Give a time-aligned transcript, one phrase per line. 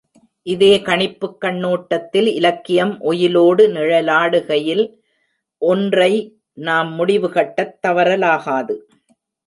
[0.43, 4.97] இதே கணிப்புக் கண்ணோட்டத்தில் இலக்கியம் ஒயிலோடு நிழலாடுகையில்,
[5.57, 6.37] ஒன்றை
[6.53, 8.75] நாம் முடிவுகட்டத் தவறலாகாது.